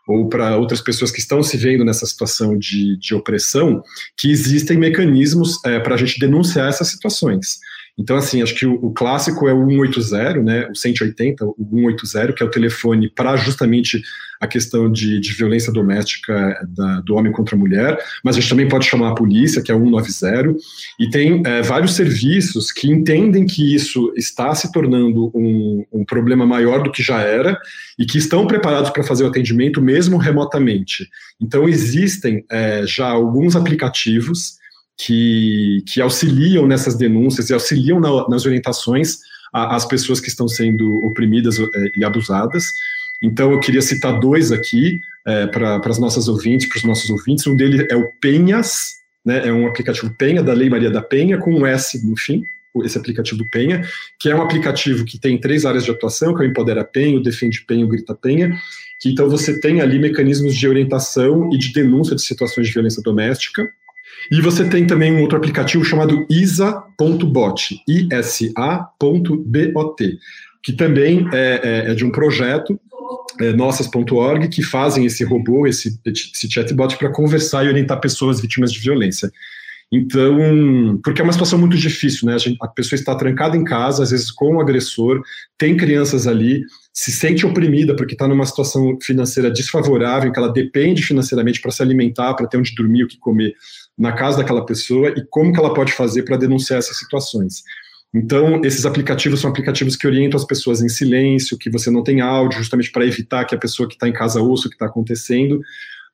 [0.07, 3.83] ou para outras pessoas que estão se vendo nessa situação de, de opressão,
[4.15, 7.59] que existem mecanismos é, para a gente denunciar essas situações.
[7.97, 12.33] Então, assim, acho que o, o, clássico é o 180, né, o 180, o 180,
[12.33, 14.01] que é o telefone para justamente
[14.39, 18.49] a questão de, de violência doméstica da, do homem contra a mulher, mas a gente
[18.49, 20.57] também pode chamar a polícia, que é o 190,
[20.99, 26.45] e tem é, vários serviços que entendem que isso está se tornando um, um problema
[26.45, 27.57] maior do que já era
[27.97, 31.07] e que estão preparados para fazer o atendimento mesmo remotamente.
[31.41, 34.57] Então, existem é, já alguns aplicativos
[34.97, 39.19] que, que auxiliam nessas denúncias e auxiliam na, nas orientações
[39.53, 42.65] às pessoas que estão sendo oprimidas é, e abusadas.
[43.21, 47.47] Então, eu queria citar dois aqui é, para as nossas ouvintes, para os nossos ouvintes.
[47.47, 51.37] Um deles é o Penhas, né, é um aplicativo Penha, da Lei Maria da Penha,
[51.37, 52.43] com um S no fim,
[52.83, 53.87] esse aplicativo Penha,
[54.19, 57.17] que é um aplicativo que tem três áreas de atuação, que é o Empodera Penha,
[57.17, 58.53] o Defende Penha, o Grita Penha,
[58.99, 63.01] que então você tem ali mecanismos de orientação e de denúncia de situações de violência
[63.01, 63.69] doméstica,
[64.31, 68.59] e você tem também um outro aplicativo chamado isa.bot, isa.bot,
[70.63, 72.79] que também é, é, é de um projeto
[73.39, 78.71] é, nossas.org que fazem esse robô, esse, esse chatbot para conversar e orientar pessoas vítimas
[78.71, 79.31] de violência.
[79.91, 82.33] Então, porque é uma situação muito difícil, né?
[82.33, 85.21] A, gente, a, pessoa está trancada em casa, às vezes com o agressor,
[85.57, 86.63] tem crianças ali,
[86.97, 91.69] se sente oprimida porque está numa situação financeira desfavorável, em que ela depende financeiramente para
[91.69, 93.53] se alimentar, para ter onde dormir, o que comer
[93.97, 97.63] na casa daquela pessoa e como que ela pode fazer para denunciar essas situações.
[98.13, 102.21] Então, esses aplicativos são aplicativos que orientam as pessoas em silêncio, que você não tem
[102.21, 104.85] áudio, justamente para evitar que a pessoa que está em casa ouça o que está
[104.85, 105.59] acontecendo.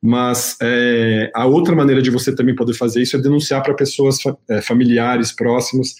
[0.01, 4.17] Mas é, a outra maneira de você também poder fazer isso é denunciar para pessoas
[4.49, 5.93] é, familiares, próximos,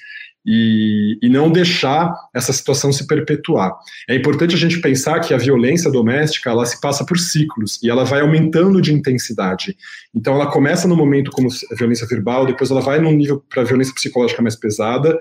[0.46, 3.74] e, e, não deixar essa situação se perpetuar.
[4.10, 7.90] É importante a gente pensar que a violência doméstica ela se passa por ciclos e
[7.90, 9.78] ela vai aumentando de intensidade.
[10.14, 13.94] Então ela começa no momento como violência verbal, depois ela vai num nível para violência
[13.94, 15.20] psicológica mais pesada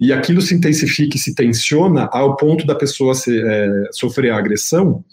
[0.00, 4.38] e aquilo se intensifica e se tensiona ao ponto da pessoa se, é, sofrer a
[4.38, 5.04] agressão.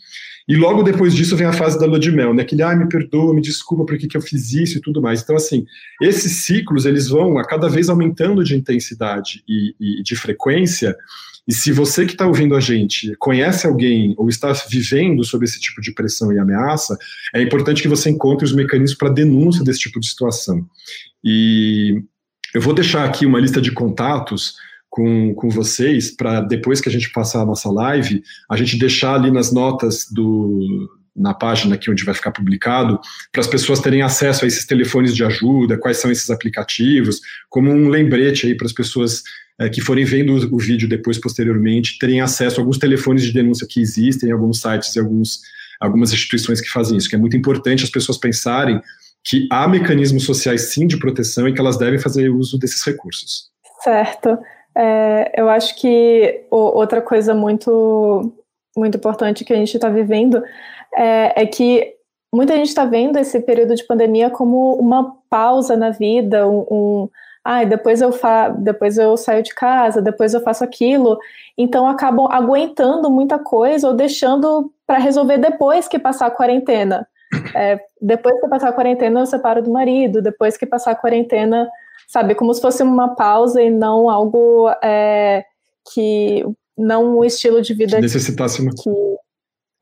[0.48, 2.42] E logo depois disso vem a fase da lua de mel, né?
[2.44, 5.22] Aquele, ah, me perdoa, me desculpa por que, que eu fiz isso e tudo mais.
[5.22, 5.66] Então, assim,
[6.02, 10.96] esses ciclos, eles vão a cada vez aumentando de intensidade e, e de frequência,
[11.48, 15.60] e se você que está ouvindo a gente conhece alguém ou está vivendo sob esse
[15.60, 16.98] tipo de pressão e ameaça,
[17.34, 20.66] é importante que você encontre os mecanismos para denúncia desse tipo de situação.
[21.24, 22.02] E
[22.54, 24.56] eu vou deixar aqui uma lista de contatos
[24.92, 29.16] com, com vocês para depois que a gente passar a nossa live, a gente deixar
[29.16, 33.00] ali nas notas do, na página aqui onde vai ficar publicado,
[33.32, 37.72] para as pessoas terem acesso a esses telefones de ajuda, quais são esses aplicativos, como
[37.72, 39.24] um lembrete aí para as pessoas
[39.58, 43.66] é, que forem vendo o, vídeo depois, posteriormente, terem acesso a alguns telefones de denúncia
[43.68, 45.40] que existem, alguns sites e alguns,
[45.80, 48.82] algumas instituições que fazem isso, que é muito importante as pessoas pensarem
[49.24, 53.52] que há mecanismos sociais sim de proteção e que elas devem fazer uso desses recursos.
[53.84, 54.38] Certo.
[54.76, 58.32] É, eu acho que o, outra coisa muito,
[58.76, 60.42] muito importante que a gente está vivendo
[60.96, 61.94] é, é, que
[62.34, 67.10] muita gente está vendo esse período de pandemia como uma pausa na vida, um, um
[67.44, 71.18] ah, depois eu fa depois eu saio de casa, depois eu faço aquilo,
[71.58, 77.08] então acabam aguentando muita coisa ou deixando para resolver depois que passar a quarentena.
[77.56, 81.68] É, depois que passar a quarentena, eu separo do marido, depois que passar a quarentena,
[82.08, 85.44] sabe, como se fosse uma pausa e não algo é,
[85.94, 86.46] que
[86.78, 88.72] não um estilo de vida que necessitasse uma...
[88.72, 88.90] que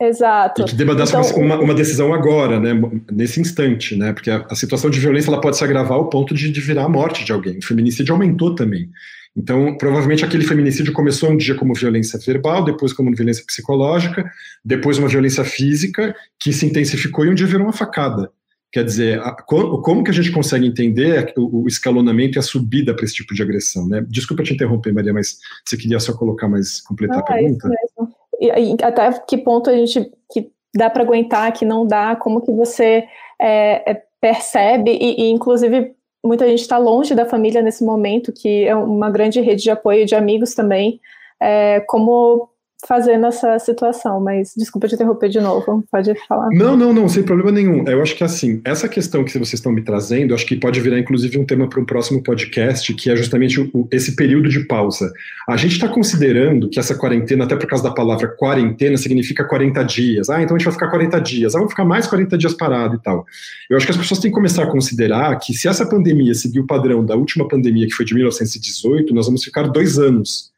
[0.01, 0.61] Exato.
[0.61, 2.71] E que demandasse então, uma, uma, decisão agora, né,
[3.11, 6.33] nesse instante, né, porque a, a, situação de violência ela pode se agravar ao ponto
[6.33, 7.57] de, de virar a morte de alguém.
[7.57, 8.89] O feminicídio aumentou também.
[9.35, 14.29] Então, provavelmente aquele feminicídio começou um dia como violência verbal, depois como violência psicológica,
[14.63, 18.31] depois uma violência física, que se intensificou e um dia virou uma facada.
[18.71, 22.93] Quer dizer, a, como que a gente consegue entender o, o escalonamento e a subida
[22.93, 23.87] para esse tipo de agressão?
[23.87, 24.05] Né?
[24.07, 27.67] Desculpa te interromper, Maria, mas você queria só colocar mais, completar a é pergunta?
[27.67, 32.15] É e, e, até que ponto a gente que dá para aguentar, que não dá,
[32.15, 33.05] como que você
[33.41, 38.65] é, é, percebe, e, e inclusive muita gente está longe da família nesse momento, que
[38.65, 40.99] é uma grande rede de apoio de amigos também,
[41.41, 42.48] é, como
[42.87, 46.49] fazer nessa situação, mas desculpa te interromper de novo, pode falar.
[46.51, 47.85] Não, não, não, sem problema nenhum.
[47.87, 50.97] Eu acho que assim, essa questão que vocês estão me trazendo, acho que pode virar
[50.97, 55.11] inclusive um tema para um próximo podcast, que é justamente o, esse período de pausa.
[55.47, 59.83] A gente está considerando que essa quarentena, até por causa da palavra quarentena, significa 40
[59.83, 60.29] dias.
[60.29, 62.95] Ah, então a gente vai ficar 40 dias, ah, vamos ficar mais 40 dias parado
[62.95, 63.25] e tal.
[63.69, 66.59] Eu acho que as pessoas têm que começar a considerar que se essa pandemia seguir
[66.59, 70.49] o padrão da última pandemia, que foi de 1918, nós vamos ficar dois anos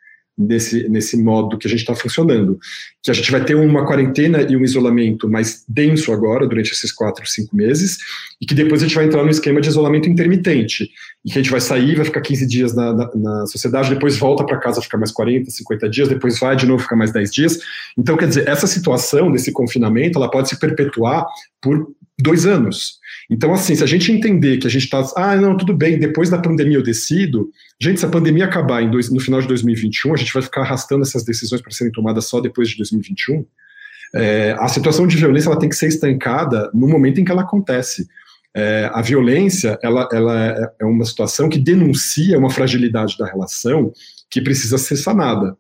[0.42, 2.60] nesse, nesse modo que a gente está funcionando.
[3.02, 6.92] Que a gente vai ter uma quarentena e um isolamento mais denso agora, durante esses
[6.92, 7.98] quatro, cinco meses,
[8.42, 10.90] e que depois a gente vai entrar no esquema de isolamento intermitente,
[11.24, 14.18] e que a gente vai sair, vai ficar 15 dias na, na, na sociedade, depois
[14.18, 17.32] volta para casa, ficar mais 40, 50 dias, depois vai de novo ficar mais 10
[17.32, 17.60] dias.
[17.98, 21.26] Então, quer dizer, essa situação desse confinamento, ela pode se perpetuar
[21.62, 21.88] por
[22.22, 23.00] dois anos.
[23.30, 26.30] Então, assim, se a gente entender que a gente está, ah, não, tudo bem, depois
[26.30, 30.18] da pandemia eu decido, gente, se a pandemia acabar dois, no final de 2021, a
[30.18, 33.46] gente vai ficar arrastando essas decisões para serem tomadas só depois de 2021.
[34.14, 37.44] É, a situação de violência ela tem que ser estancada no momento em que ela
[37.44, 38.08] acontece.
[38.54, 43.94] É, a violência ela, ela é, é uma situação que denuncia uma fragilidade da relação
[44.30, 45.56] que precisa ser sanada.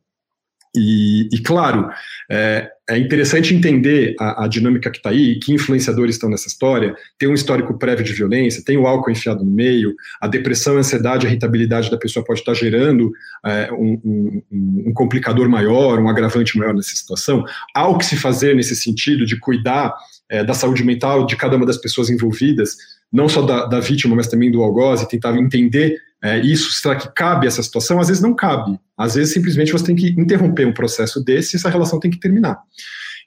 [0.74, 1.90] E, e claro,
[2.30, 6.96] é, é, interessante entender a, a dinâmica que está aí, que influenciadores estão nessa história.
[7.20, 10.80] Tem um histórico prévio de violência, tem o álcool enfiado no meio, a depressão, a
[10.80, 13.12] ansiedade, a irritabilidade da pessoa pode estar tá gerando
[13.46, 14.44] é, um, um,
[14.88, 17.44] um, complicador maior, um agravante maior nessa situação.
[17.76, 19.94] Há o que se fazer nesse sentido de cuidar
[20.30, 22.78] é, da saúde mental de cada uma das pessoas envolvidas,
[23.12, 26.96] não só da, da vítima, mas também do algoz, e tentar entender é, isso, será
[26.96, 28.00] que cabe essa situação?
[28.00, 28.80] Às vezes não cabe.
[28.98, 32.20] Às vezes simplesmente você tem que interromper um processo desse e essa relação tem que
[32.20, 32.60] terminar.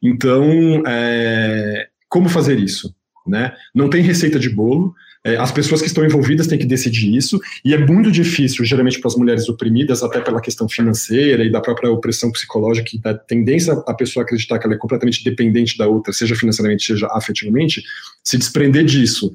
[0.03, 2.95] Então, é, como fazer isso?
[3.27, 3.53] Né?
[3.75, 4.95] Não tem receita de bolo.
[5.27, 9.01] É, as pessoas que estão envolvidas têm que decidir isso, e é muito difícil, geralmente
[9.01, 13.15] para as mulheres oprimidas, até pela questão financeira e da própria opressão psicológica, que dá
[13.15, 17.83] tendência a pessoa acreditar que ela é completamente dependente da outra, seja financeiramente, seja afetivamente,
[18.23, 19.33] se desprender disso.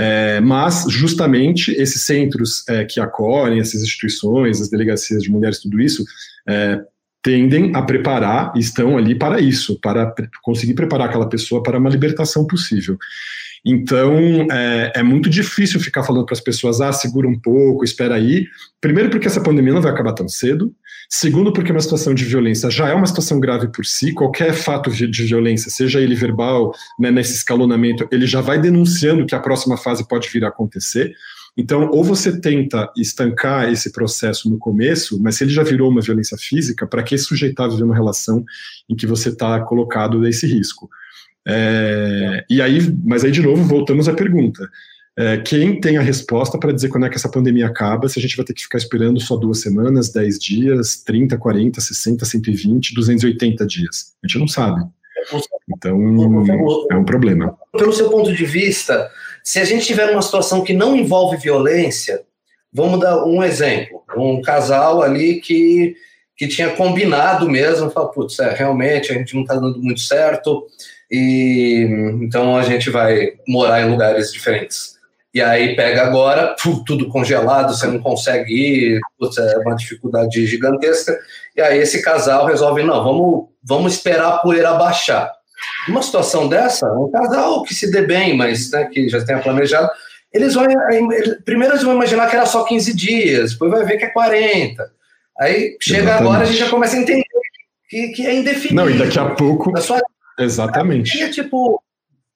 [0.00, 5.80] É, mas, justamente, esses centros é, que acolhem, essas instituições, as delegacias de mulheres, tudo
[5.80, 6.04] isso,
[6.48, 6.80] é,
[7.20, 12.46] tendem a preparar, estão ali para isso, para conseguir preparar aquela pessoa para uma libertação
[12.46, 12.96] possível.
[13.64, 14.16] Então,
[14.50, 18.46] é, é muito difícil ficar falando para as pessoas, ah, segura um pouco, espera aí.
[18.80, 20.72] Primeiro, porque essa pandemia não vai acabar tão cedo.
[21.10, 24.12] Segundo, porque uma situação de violência já é uma situação grave por si.
[24.12, 29.34] Qualquer fato de violência, seja ele verbal, né, nesse escalonamento, ele já vai denunciando que
[29.34, 31.14] a próxima fase pode vir a acontecer.
[31.56, 36.00] Então, ou você tenta estancar esse processo no começo, mas se ele já virou uma
[36.00, 38.44] violência física, para que sujeitar a viver uma relação
[38.88, 40.88] em que você está colocado nesse risco?
[41.48, 44.68] É, e aí, mas aí de novo voltamos à pergunta:
[45.16, 48.06] é, quem tem a resposta para dizer quando é que essa pandemia acaba?
[48.08, 51.80] Se a gente vai ter que ficar esperando só duas semanas, 10 dias, 30, 40,
[51.80, 54.12] 60, 120, 280 dias?
[54.22, 54.84] A gente não sabe.
[55.68, 55.98] Então,
[56.90, 57.56] é um problema.
[57.72, 59.10] Pelo seu ponto de vista,
[59.42, 62.22] se a gente tiver uma situação que não envolve violência,
[62.70, 65.96] vamos dar um exemplo: um casal ali que,
[66.36, 70.66] que tinha combinado mesmo, fala, putz, é, realmente a gente não está dando muito certo
[71.10, 71.86] e
[72.22, 74.98] então a gente vai morar em lugares diferentes.
[75.32, 81.18] E aí pega agora, tudo congelado, você não consegue ir, putz, é uma dificuldade gigantesca.
[81.54, 85.30] E aí esse casal resolve, não, vamos, vamos esperar a poeira baixar.
[85.88, 89.90] Uma situação dessa, um casal que se dê bem, mas né, que já tenha planejado,
[90.32, 90.66] eles vão.
[91.44, 94.90] Primeiro eles vão imaginar que era só 15 dias, depois vai ver que é 40.
[95.40, 96.22] Aí chega Exatamente.
[96.22, 97.24] agora, a gente já começa a entender
[97.88, 98.74] que, que é indefinido.
[98.74, 99.78] Não, e daqui a pouco.
[99.80, 100.00] Sua
[100.38, 101.20] Exatamente.
[101.20, 101.82] É, tipo,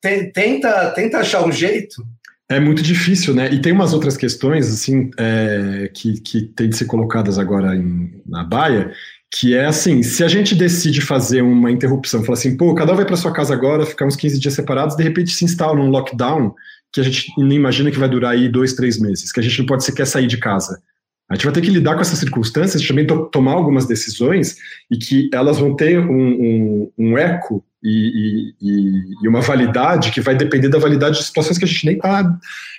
[0.01, 2.05] tenta, tenta achar um jeito.
[2.49, 3.51] É muito difícil, né?
[3.53, 8.21] E tem umas outras questões, assim, é, que, que tem de ser colocadas agora em,
[8.27, 8.93] na baia,
[9.35, 12.97] que é assim, se a gente decide fazer uma interrupção, falar assim, pô, cada um
[12.97, 15.88] vai para sua casa agora, ficar uns 15 dias separados, de repente se instala um
[15.88, 16.55] lockdown
[16.93, 19.59] que a gente não imagina que vai durar aí dois, três meses, que a gente
[19.59, 20.79] não pode sequer sair de casa.
[21.31, 24.57] A gente vai ter que lidar com essas circunstâncias, também to tomar algumas decisões
[24.91, 30.21] e que elas vão ter um, um, um eco e, e, e, uma validade que
[30.21, 32.38] vai depender da validade de situações que a gente nem está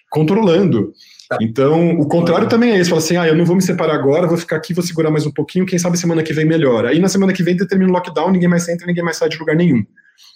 [0.10, 0.94] controlando.
[1.30, 1.38] Tá.
[1.42, 2.89] Então, o contrário também é isso.
[2.89, 5.26] Fala assim, ah, eu não vou me separar agora, vou ficar aqui, vou segurar mais
[5.26, 6.89] um pouquinho, quem sabe semana que vem melhora.
[6.89, 9.38] Aí na semana que vem determina o lockdown, ninguém mais entra, ninguém mais sai de
[9.38, 9.84] lugar nenhum.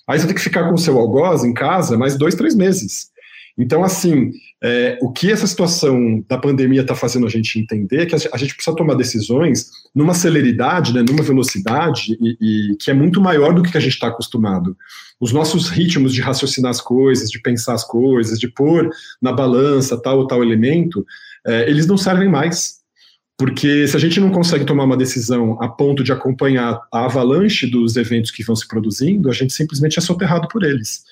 [0.07, 3.09] Aí você tem que ficar com o seu algoz em casa mais dois, três meses.
[3.57, 4.31] Então, assim,
[4.63, 8.37] é, o que essa situação da pandemia está fazendo a gente entender é que a
[8.37, 12.37] gente precisa tomar decisões numa celeridade, né, numa velocidade e,
[12.71, 14.77] e que é muito maior do que a gente está acostumado.
[15.19, 18.89] Os nossos ritmos de raciocinar as coisas, de pensar as coisas, de pôr
[19.19, 21.03] na balança tal ou tal elemento,
[21.45, 22.77] é, eles não servem mais.
[23.39, 27.67] Porque se a gente não consegue tomar uma decisão a ponto de acompanhar a avalanche
[27.67, 31.03] dos eventos que vão se produzindo, a gente simplesmente é soterrado por eles.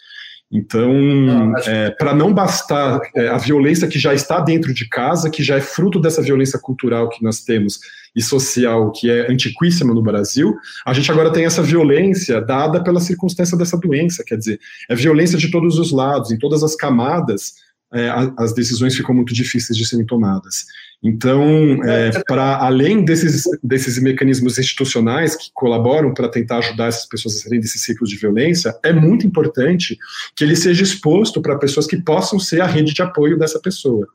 [0.55, 5.43] Então, é, para não bastar é, a violência que já está dentro de casa, que
[5.43, 7.79] já é fruto dessa violência cultural que nós temos
[8.15, 13.01] e social, que é antiquíssima no Brasil, a gente agora tem essa violência dada pela
[13.01, 14.23] circunstância dessa doença.
[14.25, 17.55] Quer dizer, é violência de todos os lados, em todas as camadas
[17.95, 20.65] é, as decisões ficam muito difíceis de serem tomadas.
[21.01, 27.35] Então, é, para além desses, desses mecanismos institucionais que colaboram para tentar ajudar essas pessoas
[27.35, 29.97] a saírem desse ciclo de violência, é muito importante
[30.35, 34.07] que ele seja exposto para pessoas que possam ser a rede de apoio dessa pessoa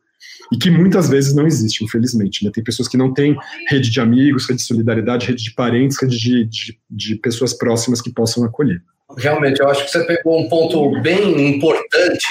[0.53, 2.45] e que muitas vezes não existe, infelizmente.
[2.45, 2.51] Né?
[2.53, 3.37] Tem pessoas que não têm
[3.69, 8.03] rede de amigos, rede de solidariedade, rede de parentes, rede de, de, de pessoas próximas
[8.03, 8.83] que possam acolher.
[9.17, 12.27] Realmente, eu acho que você pegou um ponto bem importante,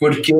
[0.00, 0.32] porque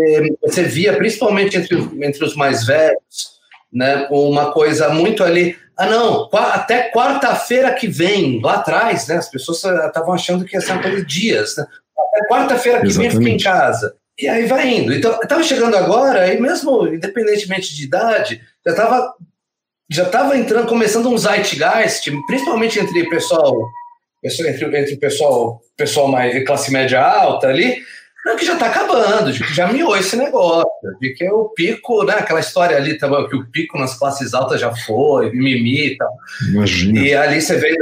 [0.42, 3.38] você via, principalmente entre, entre os mais velhos,
[3.70, 5.55] né, uma coisa muito ali.
[5.77, 10.62] Ah, não, até quarta-feira que vem, lá atrás, né, as pessoas estavam achando que ia
[10.62, 11.57] ser de dias.
[11.57, 11.66] Né?
[11.96, 13.12] Até quarta-feira que Exatamente.
[13.12, 13.94] vem, fica em casa.
[14.18, 14.94] E aí vai indo.
[14.94, 19.14] Então, estava chegando agora, e mesmo independentemente de idade, já estava
[19.92, 23.68] já tava entrando, começando um zeitgeist, principalmente entre pessoal,
[24.23, 27.83] entre, entre pessoal, pessoal mais classe média alta ali,
[28.24, 30.68] não, que já está acabando, de que já miou esse negócio,
[31.00, 34.61] de que o pico, né, aquela história ali também, que o pico nas classes altas
[34.61, 36.12] já foi, mimimi e tal.
[36.50, 37.00] Imagina.
[37.00, 37.74] E ali você vê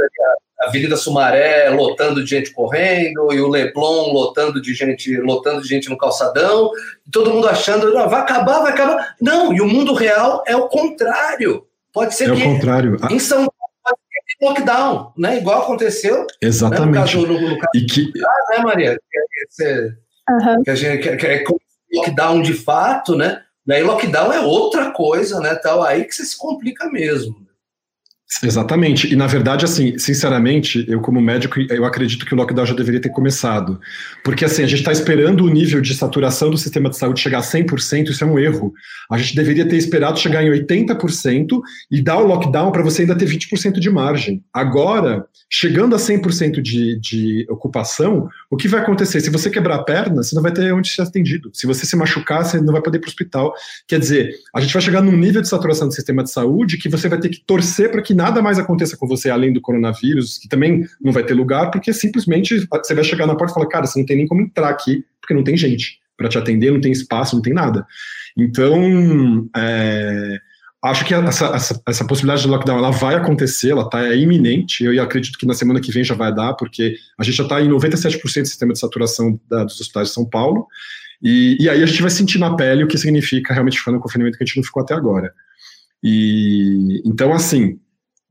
[0.61, 5.67] a Avenida Sumaré lotando de gente correndo, e o Leblon lotando de gente, lotando de
[5.67, 6.71] gente no calçadão,
[7.11, 9.15] todo mundo achando, não, vai acabar, vai acabar.
[9.21, 11.65] Não, e o mundo real é o contrário.
[11.91, 12.97] Pode ser é que o contrário.
[13.09, 13.99] em São Paulo
[14.41, 15.37] lockdown, né?
[15.37, 16.25] Igual aconteceu.
[16.41, 16.81] Exatamente.
[16.81, 18.11] Né, no caso, no, no caso e que...
[18.23, 18.97] Ah, né, Maria?
[19.43, 19.97] Esse,
[20.29, 20.63] uhum.
[20.63, 21.43] Que a gente que, que é
[21.93, 23.41] lockdown de fato, né?
[23.65, 25.55] Daí lockdown é outra coisa, né?
[25.55, 27.48] Tal aí que você se complica mesmo.
[28.43, 29.11] Exatamente.
[29.11, 33.01] E na verdade, assim, sinceramente, eu como médico, eu acredito que o lockdown já deveria
[33.01, 33.79] ter começado.
[34.23, 37.39] Porque assim, a gente está esperando o nível de saturação do sistema de saúde chegar
[37.39, 38.71] a 100%, isso é um erro.
[39.11, 43.17] A gente deveria ter esperado chegar em 80% e dar o lockdown para você ainda
[43.17, 44.43] ter 20% de margem.
[44.53, 49.19] Agora, chegando a 100% de, de ocupação, o que vai acontecer?
[49.21, 51.49] Se você quebrar a perna, você não vai ter onde ser atendido.
[51.51, 53.53] Se você se machucar, você não vai poder ir para o hospital.
[53.87, 56.87] Quer dizer, a gente vai chegar num nível de saturação do sistema de saúde que
[56.87, 60.37] você vai ter que torcer para que nada mais aconteça com você além do coronavírus,
[60.37, 63.67] que também não vai ter lugar, porque simplesmente você vai chegar na porta e falar,
[63.67, 66.71] cara, você não tem nem como entrar aqui, porque não tem gente para te atender,
[66.71, 67.87] não tem espaço, não tem nada.
[68.37, 70.37] Então, é,
[70.83, 74.83] acho que essa, essa, essa, possibilidade de lockdown ela vai acontecer, ela está é iminente.
[74.83, 77.61] Eu acredito que na semana que vem já vai dar, porque a gente já está
[77.61, 80.67] em 97% do sistema de saturação da, dos hospitais de São Paulo.
[81.21, 83.99] E, e, aí a gente vai sentir na pele o que significa realmente ficar no
[83.99, 85.33] confinamento que a gente não ficou até agora.
[86.03, 87.79] E então, assim,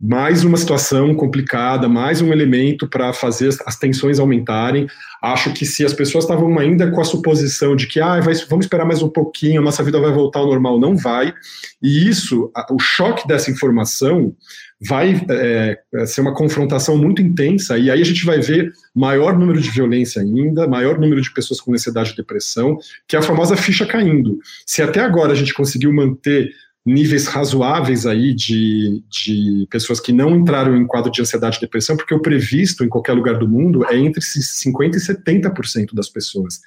[0.01, 4.87] mais uma situação complicada, mais um elemento para fazer as tensões aumentarem.
[5.21, 8.67] Acho que se as pessoas estavam ainda com a suposição de que ah, vai, vamos
[8.67, 11.35] esperar mais um pouquinho, a nossa vida vai voltar ao normal, não vai.
[11.83, 14.33] E isso, o choque dessa informação
[14.81, 19.61] vai é, ser uma confrontação muito intensa, e aí a gente vai ver maior número
[19.61, 23.57] de violência ainda, maior número de pessoas com ansiedade e depressão, que é a famosa
[23.57, 24.39] ficha caindo.
[24.65, 26.53] Se até agora a gente conseguiu manter
[26.85, 31.97] níveis razoáveis aí de, de pessoas que não entraram em quadro de ansiedade e depressão,
[31.97, 36.61] porque o previsto em qualquer lugar do mundo é entre 50% e 70% das pessoas.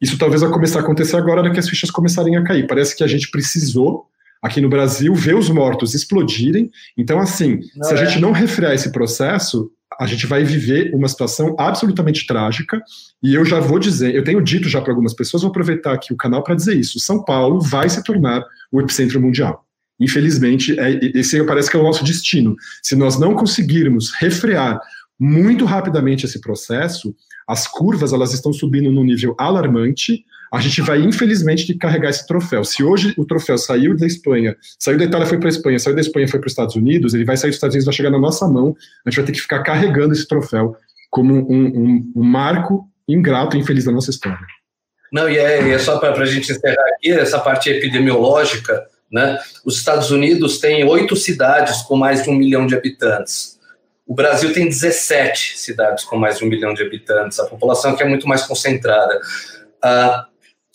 [0.00, 2.66] Isso talvez vai começar a acontecer agora que as fichas começarem a cair.
[2.66, 4.06] Parece que a gente precisou,
[4.40, 6.70] aqui no Brasil, ver os mortos explodirem.
[6.96, 8.06] Então, assim, não se a é.
[8.06, 12.80] gente não refrear esse processo, a gente vai viver uma situação absolutamente trágica.
[13.22, 16.12] E eu já vou dizer, eu tenho dito já para algumas pessoas, vou aproveitar aqui
[16.12, 19.64] o canal para dizer isso: São Paulo vai se tornar o epicentro mundial.
[20.00, 22.54] Infelizmente, é, esse parece que é o nosso destino.
[22.82, 24.80] Se nós não conseguirmos refrear
[25.18, 27.14] muito rapidamente esse processo,
[27.48, 30.24] as curvas elas estão subindo num nível alarmante.
[30.52, 32.64] A gente vai, infelizmente, ter que carregar esse troféu.
[32.64, 35.94] Se hoje o troféu saiu da Espanha, saiu da Itália, foi para a Espanha, saiu
[35.94, 38.10] da Espanha, foi para os Estados Unidos, ele vai sair dos Estados Unidos, vai chegar
[38.10, 38.74] na nossa mão.
[39.04, 40.76] A gente vai ter que ficar carregando esse troféu
[41.10, 44.38] como um, um, um marco ingrato e infeliz da nossa história.
[45.12, 49.38] Não, e é, é só para a gente encerrar aqui, essa parte epidemiológica, né?
[49.64, 53.58] Os Estados Unidos têm oito cidades com mais de um milhão de habitantes.
[54.06, 57.38] O Brasil tem 17 cidades com mais de um milhão de habitantes.
[57.38, 59.18] A população aqui é muito mais concentrada.
[59.82, 60.26] Ah,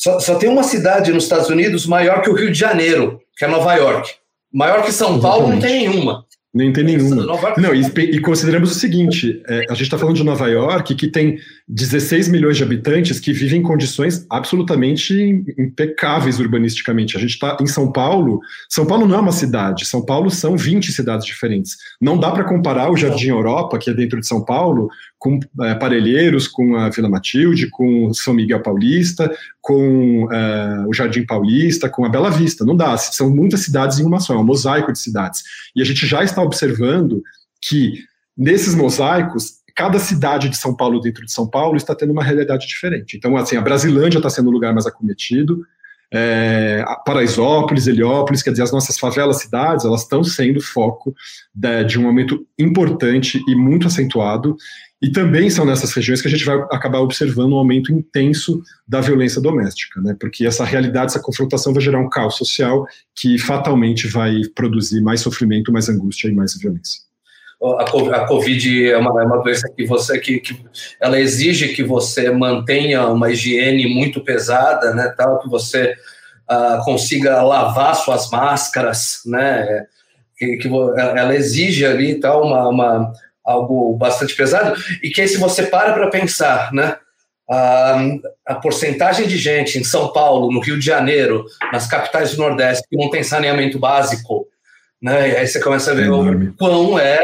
[0.04, 3.46] só, só, tem uma cidade nos Estados Unidos maior que o Rio de Janeiro, que
[3.46, 4.12] é Nova York.
[4.52, 6.26] Maior que São Paulo não tem nenhuma.
[6.54, 7.26] Nem tem nenhuma.
[7.58, 11.08] Não, e, e, consideramos o seguinte: é, a gente está falando de Nova York, que
[11.08, 17.18] tem 16 milhões de habitantes que vivem em condições absolutamente impecáveis urbanisticamente.
[17.18, 18.40] A gente está em São Paulo.
[18.70, 21.76] São Paulo não é uma cidade, São Paulo são 20 cidades diferentes.
[22.00, 25.74] Não dá para comparar o Jardim Europa, que é dentro de São Paulo, com é,
[25.74, 32.04] Parelheiros, com a Vila Matilde, com São Miguel Paulista, com é, o Jardim Paulista, com
[32.04, 32.66] a Bela Vista.
[32.66, 32.98] Não dá.
[32.98, 35.42] São muitas cidades em uma só, é um mosaico de cidades.
[35.74, 37.22] E a gente já está observando
[37.62, 38.04] que
[38.38, 42.68] nesses mosaicos cada cidade de São Paulo dentro de São Paulo está tendo uma realidade
[42.68, 43.18] diferente.
[43.18, 45.66] Então, assim, a Brasilândia está sendo o lugar mais acometido,
[46.14, 51.16] é, Paraisópolis, Heliópolis, quer dizer, as nossas favelas, cidades, elas estão sendo foco
[51.54, 54.56] de, de um aumento importante e muito acentuado
[55.04, 59.02] e também são nessas regiões que a gente vai acabar observando um aumento intenso da
[59.02, 60.16] violência doméstica, né?
[60.18, 65.20] Porque essa realidade, essa confrontação vai gerar um caos social que fatalmente vai produzir mais
[65.20, 67.02] sofrimento, mais angústia e mais violência.
[67.80, 70.60] A Covid é uma, é uma doença que você que, que,
[71.00, 75.14] ela exige que você mantenha uma higiene muito pesada, né?
[75.16, 75.94] Tal que você
[76.52, 79.86] uh, consiga lavar suas máscaras, né?
[80.38, 85.38] Que, que ela exige ali tal uma, uma algo bastante pesado, e que aí se
[85.38, 86.96] você para para pensar, né,
[87.50, 88.02] a,
[88.48, 92.88] a porcentagem de gente em São Paulo, no Rio de Janeiro, nas capitais do Nordeste,
[92.90, 94.48] que não tem saneamento básico,
[95.02, 97.20] né, aí você começa a ver é o quão é,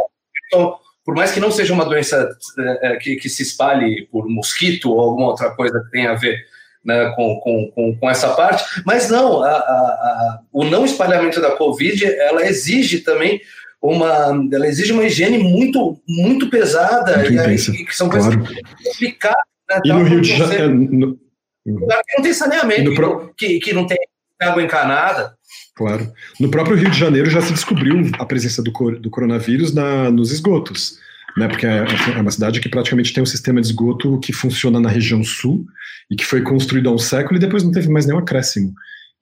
[0.49, 0.75] então,
[1.05, 2.27] por mais que não seja uma doença
[2.57, 6.15] é, é, que, que se espalhe por mosquito ou alguma outra coisa que tenha a
[6.15, 6.37] ver
[6.83, 11.51] né, com, com, com, essa parte, mas não, a, a, a, o não espalhamento da
[11.51, 13.39] Covid, ela exige também
[13.81, 18.53] uma, ela exige uma higiene muito, muito pesada muito e, aí, que são coisas claro.
[18.83, 19.43] complicadas.
[19.69, 21.19] Né, e no Rio de Janeiro,
[21.65, 23.33] não tem saneamento, pro...
[23.37, 23.97] que, que não tem
[24.41, 25.37] água encanada.
[25.79, 26.11] Claro.
[26.37, 28.69] No próprio Rio de Janeiro já se descobriu a presença do,
[28.99, 30.99] do coronavírus na, nos esgotos.
[31.37, 31.85] Né, porque é,
[32.17, 35.65] é uma cidade que praticamente tem um sistema de esgoto que funciona na região sul
[36.11, 38.73] e que foi construído há um século e depois não teve mais nenhum acréscimo.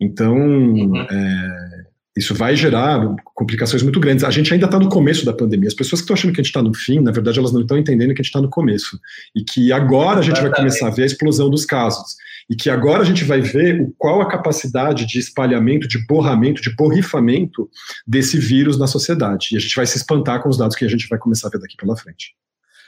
[0.01, 0.99] Então, uhum.
[0.99, 1.85] é,
[2.17, 4.23] isso vai gerar complicações muito grandes.
[4.23, 5.67] A gente ainda está no começo da pandemia.
[5.67, 7.61] As pessoas que estão achando que a gente está no fim, na verdade, elas não
[7.61, 8.99] estão entendendo que a gente está no começo.
[9.35, 12.15] E que agora a gente vai começar a ver a explosão dos casos.
[12.49, 16.61] E que agora a gente vai ver o, qual a capacidade de espalhamento, de borramento,
[16.61, 17.69] de borrifamento
[18.05, 19.49] desse vírus na sociedade.
[19.51, 21.51] E a gente vai se espantar com os dados que a gente vai começar a
[21.51, 22.35] ver daqui pela frente.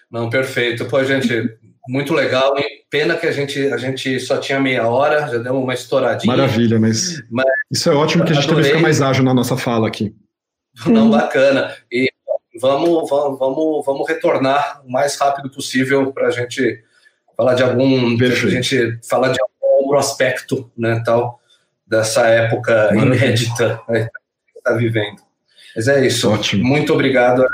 [0.10, 0.86] Não, perfeito.
[0.86, 1.50] Pô, gente,
[1.88, 2.58] muito legal.
[2.58, 2.66] Hein?
[2.90, 6.36] Pena que a gente, a gente só tinha meia hora, já deu uma estouradinha.
[6.36, 8.64] Maravilha, mas, mas isso é ótimo que a gente adorei.
[8.64, 10.16] também fica mais ágil na nossa fala aqui.
[10.86, 11.76] Não, bacana.
[11.92, 12.10] E
[12.60, 16.84] vamos, vamos, vamos, vamos retornar o mais rápido possível para a gente
[17.40, 18.18] falar de algum.
[18.18, 18.48] Perfeito.
[18.48, 19.40] A gente falar de
[19.80, 21.40] algum aspecto, né, tal,
[21.88, 23.16] dessa época Maravilha.
[23.16, 24.10] inédita né,
[24.52, 25.22] que está vivendo.
[25.74, 26.30] Mas é isso.
[26.30, 26.66] Ótimo.
[26.66, 27.46] Muito obrigado.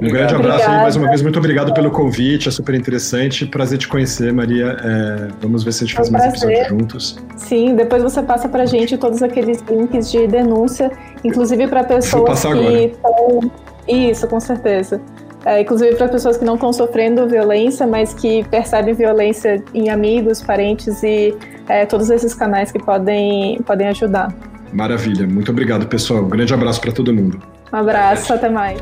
[0.00, 0.82] Um grande abraço Obrigada.
[0.82, 1.20] mais uma vez.
[1.20, 3.44] Muito obrigado pelo convite, é super interessante.
[3.44, 4.76] Prazer te conhecer, Maria.
[4.82, 7.18] É, vamos ver se a gente faz é um mais episódios juntos.
[7.36, 10.90] Sim, depois você passa para a gente todos aqueles links de denúncia,
[11.24, 13.50] inclusive para pessoas que estão.
[13.88, 15.02] Isso, com certeza.
[15.44, 20.42] É, inclusive para pessoas que não estão sofrendo violência, mas que percebem violência em amigos,
[20.42, 21.34] parentes e
[21.68, 24.34] é, todos esses canais que podem, podem ajudar.
[24.72, 26.22] Maravilha, muito obrigado, pessoal.
[26.22, 27.40] Um grande abraço para todo mundo.
[27.72, 28.80] Um abraço, até mais.